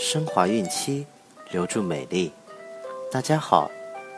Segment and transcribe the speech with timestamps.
[0.00, 1.04] 升华孕期，
[1.50, 2.30] 留住美丽。
[3.10, 3.68] 大家好，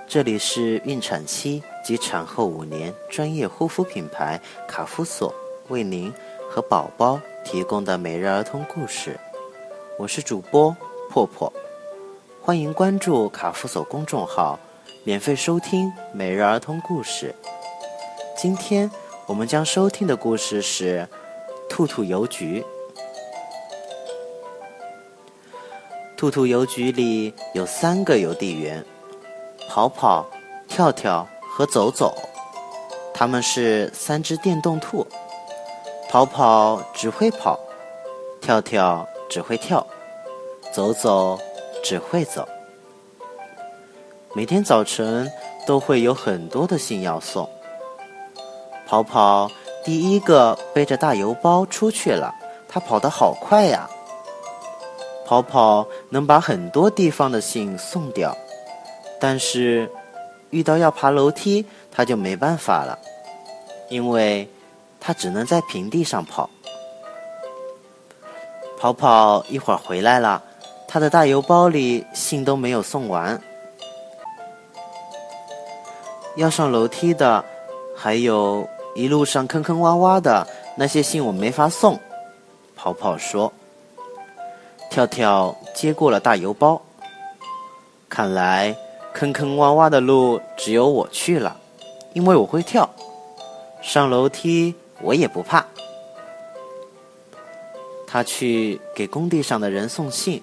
[0.06, 4.38] 这里是孕产期及产后五年专业护肤品牌
[4.68, 5.34] 卡夫索
[5.68, 6.12] 为您
[6.50, 9.18] 和宝宝提供的每日儿童故事。
[9.98, 10.76] 我是主播
[11.08, 11.50] 破破，
[12.42, 14.60] 欢迎关注卡夫索公众号，
[15.02, 17.34] 免费收听每日儿童故事。
[18.36, 18.90] 今天
[19.26, 21.08] 我们将收听的故事是
[21.70, 22.60] 《兔兔邮局》。
[26.20, 28.84] 兔兔邮局里有三个邮递员：
[29.70, 30.26] 跑跑、
[30.68, 32.14] 跳跳和走走。
[33.14, 35.06] 他们是三只电动兔。
[36.10, 37.58] 跑跑只会跑，
[38.38, 39.86] 跳跳只会跳，
[40.70, 41.38] 走走
[41.82, 42.46] 只会走。
[44.34, 45.26] 每天早晨
[45.66, 47.48] 都会有很多的信要送。
[48.86, 49.50] 跑跑
[49.82, 52.34] 第一个背着大邮包出去了，
[52.68, 53.88] 他跑得好快呀！
[55.30, 58.36] 跑跑能把很多地方的信送掉，
[59.20, 59.88] 但是
[60.50, 62.98] 遇到要爬楼梯，他就没办法了，
[63.88, 64.48] 因为
[64.98, 66.50] 他只能在平地上跑。
[68.76, 70.42] 跑跑一会儿回来了，
[70.88, 73.40] 他的大邮包里信都没有送完，
[76.34, 77.44] 要上楼梯的，
[77.96, 80.44] 还有一路上坑坑洼洼的
[80.76, 81.96] 那些信我没法送。
[82.74, 83.52] 跑跑说。
[84.90, 86.82] 跳跳接过了大邮包，
[88.08, 88.76] 看来
[89.14, 91.56] 坑坑洼洼的路只有我去了，
[92.12, 92.90] 因为我会跳，
[93.80, 95.64] 上楼梯我也不怕。
[98.04, 100.42] 他去给工地上的人送信，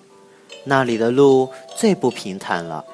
[0.64, 2.86] 那里的路最不平坦了，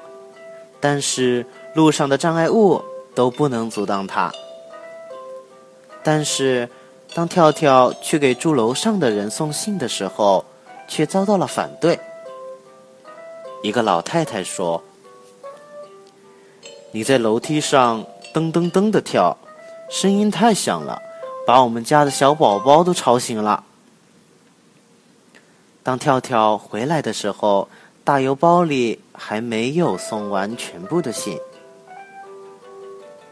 [0.79, 4.33] 但是路上的障碍物都不能阻挡他。
[6.01, 6.67] 但是
[7.13, 10.43] 当跳跳去给住楼上的人送信的时候，
[10.87, 11.99] 却遭到了反对。
[13.61, 14.83] 一个老太太说
[16.91, 19.37] ：“你在楼梯上噔噔噔的跳，
[19.89, 21.01] 声音太响了，
[21.47, 23.63] 把我们家的小宝宝都吵醒了。”
[25.81, 27.67] 当跳跳回来的时候，
[28.03, 31.39] 大邮包里还没有送完全部的信，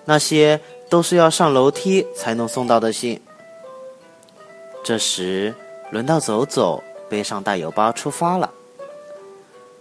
[0.05, 0.59] 那些
[0.89, 3.21] 都是要上楼梯才能送到的信。
[4.83, 5.53] 这时，
[5.91, 6.81] 轮到走走。
[7.11, 8.49] 背上大邮包出发了。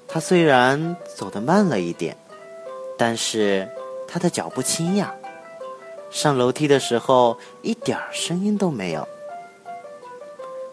[0.09, 2.17] 他虽然走得慢了一点，
[2.99, 3.69] 但是
[4.09, 5.15] 他的脚步轻呀。
[6.11, 9.07] 上楼梯的时候一点声音都没有。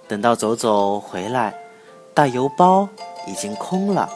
[0.08, 1.54] 等到走走回来，
[2.16, 2.90] 大邮包
[3.28, 4.10] 已经空了。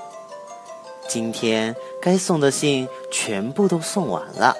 [1.07, 4.57] 今天该送的信全部都送完了。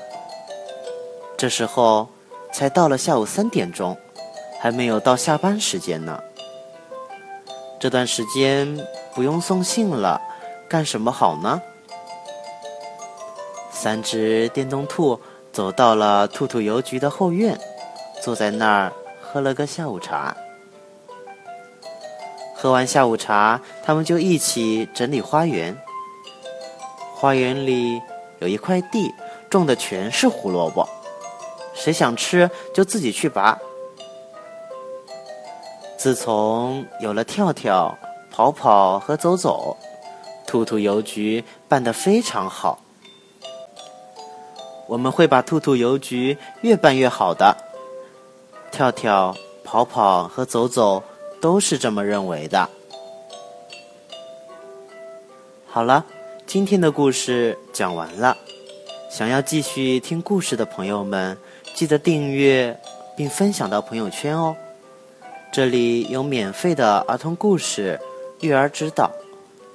[1.36, 2.08] 这时候
[2.54, 3.98] 才到了下午三点钟，
[4.60, 6.22] 还没有到下班时间呢。
[7.82, 8.78] 这段时间
[9.16, 10.22] 不用送信了，
[10.70, 11.60] 干什么好呢？
[13.72, 15.20] 三只电动兔
[15.52, 17.60] 走到了兔兔邮局的后院，
[18.22, 20.38] 坐在那儿喝了个下午茶。
[22.54, 25.76] 喝完下午茶，他们就一起整理花园。
[27.16, 28.00] 花园里
[28.38, 29.12] 有一块地，
[29.50, 30.88] 种的全是胡萝卜，
[31.74, 33.58] 谁想吃就自己去拔。
[36.02, 37.96] 自从有了跳跳、
[38.32, 39.78] 跑跑和走走，
[40.48, 42.80] 兔兔邮局办得非常好。
[44.88, 47.56] 我们会把兔兔邮局越办越好的。
[48.72, 51.04] 跳跳、跑跑和走走
[51.40, 52.68] 都是这么认为的。
[55.68, 56.04] 好了，
[56.48, 58.36] 今天的故事讲完了。
[59.12, 61.38] 想要继续听故事的朋友们，
[61.76, 62.76] 记得订阅
[63.16, 64.56] 并分享到朋友圈哦。
[65.52, 68.00] 这里有免费的儿童故事、
[68.40, 69.12] 育儿指导、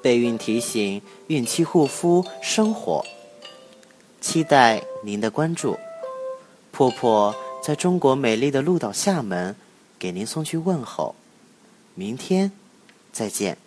[0.01, 3.05] 备孕提醒、孕期护肤、生活，
[4.19, 5.77] 期待您的关注。
[6.73, 9.55] 婆婆在中国美丽的鹭岛厦门
[9.99, 11.15] 给您送去问候，
[11.95, 12.51] 明天
[13.13, 13.59] 再见。